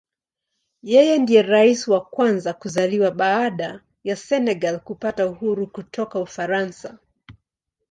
[0.91, 6.97] Yeye ndiye Rais wa kwanza kuzaliwa baada ya Senegal kupata uhuru kutoka Ufaransa.